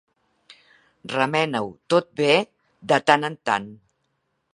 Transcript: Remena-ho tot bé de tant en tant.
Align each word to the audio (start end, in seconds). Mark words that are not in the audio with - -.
Remena-ho 1.11 1.69
tot 1.95 2.09
bé 2.21 2.31
de 2.93 2.99
tant 3.11 3.29
en 3.33 3.37
tant. 3.51 3.69